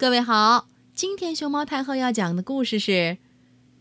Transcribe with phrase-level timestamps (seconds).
[0.00, 2.90] 各位好，今天熊猫太后要讲的故事是《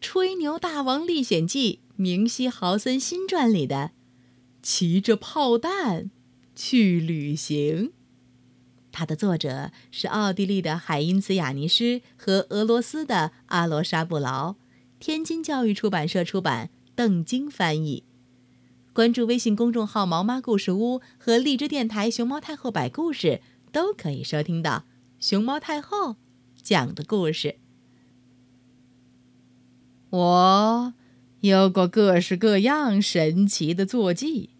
[0.01, 3.92] 吹牛大王历险记》明希豪森新传里的
[4.61, 6.11] “骑着炮弹
[6.53, 7.93] 去旅行”。
[8.91, 14.56] 它的作者是奥地利的海因茨·雅尼施和俄罗斯的阿罗沙布劳，
[15.00, 18.04] 天津教育出版社出版，邓晶翻译。
[18.92, 23.40] 关注微信公众号“毛妈故事屋”和荔枝电台“熊猫太后摆故事”，
[23.72, 24.84] 都可以收听到
[25.20, 26.16] 熊猫太后
[26.56, 27.58] 讲的故事。
[30.12, 30.94] 我
[31.41, 34.52] 有过各式各样神奇的坐骑，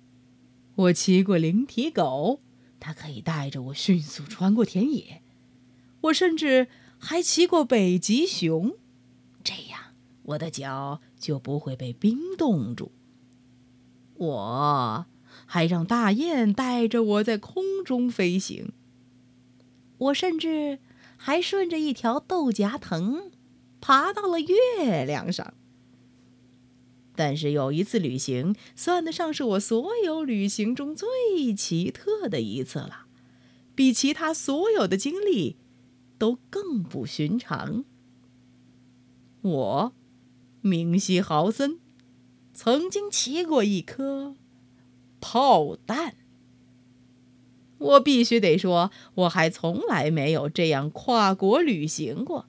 [0.76, 2.42] 我骑过灵体狗，
[2.78, 5.22] 它可以带着我迅速穿过田野；
[6.02, 6.68] 我甚至
[6.98, 8.76] 还骑过北极熊，
[9.42, 12.92] 这样我的脚就不会被冰冻住。
[14.16, 15.06] 我
[15.46, 18.74] 还让大雁带着我在空中飞行。
[20.00, 20.80] 我甚至
[21.16, 23.32] 还顺着一条豆荚藤
[23.80, 25.54] 爬到了月亮上。
[27.16, 33.06] 但是有一次旅行，算得上是我所有旅行中最奇特的一次了，
[33.76, 35.58] 比其他所有的经历
[36.18, 37.84] 都更不寻常。
[39.42, 39.94] 我，
[40.62, 41.80] 明希豪森。
[42.54, 44.36] 曾经骑过一颗
[45.22, 46.16] 炮弹，
[47.80, 52.46] 我必须得说，我还从来没有这样跨国旅行过。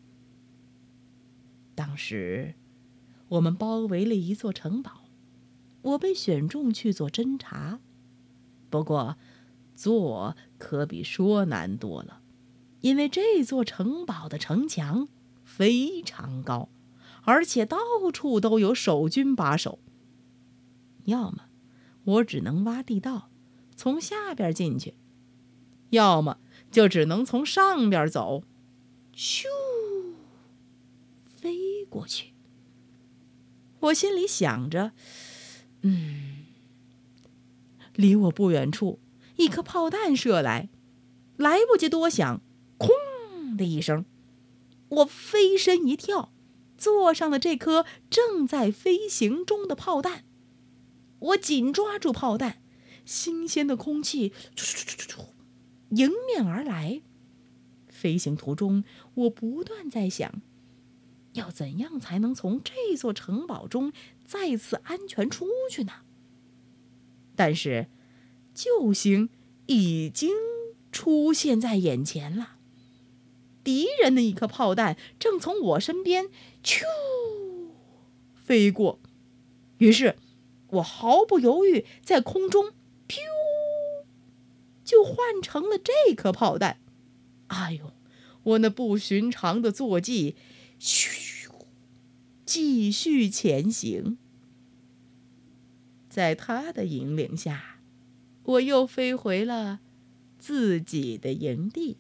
[1.75, 2.55] 当时，
[3.29, 5.05] 我们包围了一座城堡，
[5.83, 7.81] 我被选中去做侦察。
[8.69, 9.17] 不过，
[9.75, 12.21] 做可比说难多了，
[12.81, 15.09] 因为这座城堡的城墙
[15.43, 16.69] 非常高，
[17.23, 17.79] 而且到
[18.13, 19.79] 处都有守军把守。
[21.05, 21.45] 要么
[22.05, 23.31] 我只能挖地道，
[23.75, 24.93] 从下边进去；
[25.91, 26.39] 要么
[26.71, 28.43] 就只能从上边走，
[29.15, 29.45] 咻，
[31.27, 32.33] 飞过去。
[33.81, 34.93] 我心里想着，
[35.83, 36.45] 嗯，
[37.95, 39.01] 离我不远处，
[39.37, 40.69] 一颗炮弹射来，
[41.37, 42.43] 来不及多想，
[42.79, 44.05] 哐的一声，
[44.89, 46.33] 我飞身一跳，
[46.77, 50.25] 坐上了这颗正在飞行中的炮弹。
[51.19, 52.63] 我紧抓住炮弹，
[53.05, 54.33] 新鲜的空气
[55.91, 57.03] 迎面而来。
[57.89, 58.85] 飞行途中，
[59.15, 60.43] 我不断在想，
[61.35, 63.93] 要怎样才能从这座城堡中
[64.25, 65.93] 再次安全出去呢？
[67.37, 67.89] 但是，
[68.55, 69.29] 救星
[69.67, 70.31] 已经
[70.91, 72.57] 出现在眼前了。
[73.63, 76.27] 敌人的一颗炮弹正从我身边
[76.65, 76.85] 咻
[78.35, 78.99] 飞过，
[79.79, 80.17] 于是。
[80.75, 82.73] 我毫不犹豫，在空中，
[84.91, 86.81] 就换成了这颗炮弹。
[87.47, 87.93] 哎呦，
[88.43, 90.35] 我那不寻常的坐骑，
[90.81, 91.49] 咻，
[92.45, 94.19] 继续前行。
[96.09, 97.81] 在他的引领下，
[98.43, 99.79] 我又飞回了
[100.41, 101.99] 自己的营地。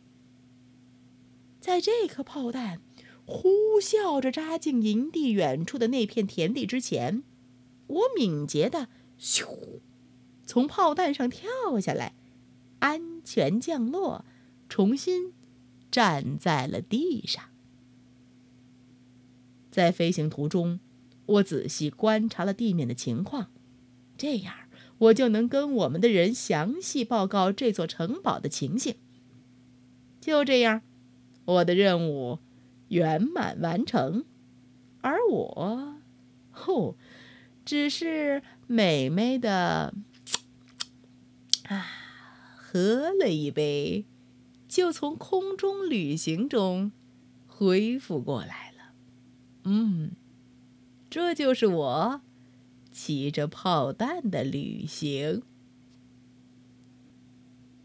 [1.61, 2.81] 在这颗炮弹
[3.25, 7.23] 呼啸着扎进营地远处的那片田地之前。
[7.87, 9.81] 我敏捷的咻，
[10.45, 12.15] 从炮弹上跳下来，
[12.81, 14.25] 安全降落，
[14.69, 15.33] 重新
[15.91, 17.45] 站在了地上。
[19.71, 20.81] 在飞行途中，
[21.27, 23.51] 我仔细观察了地面的情况，
[24.17, 24.55] 这样
[24.99, 28.97] 我就能跟我们的人详细报告这座城堡的情形。
[30.21, 30.83] 就这样，
[31.45, 32.41] 我的任务
[32.89, 34.25] 圆满完成，
[35.01, 35.95] 而我，
[36.51, 36.97] 吼。
[37.62, 39.95] 只是美美的，
[42.72, 44.04] 喝了一杯，
[44.69, 46.92] 就从空中旅行中
[47.48, 48.92] 恢复过来了。
[49.64, 50.12] 嗯，
[51.10, 52.20] 这就是我
[52.92, 55.42] 骑着炮弹的旅行。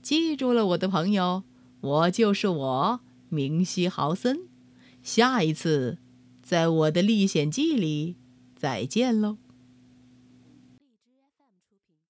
[0.04, 1.42] 记住了，我的朋友，
[1.82, 4.42] 我就是我，明西豪森。
[5.02, 5.98] 下一次，
[6.44, 8.18] 在我的历险记里
[8.56, 9.38] 再见喽。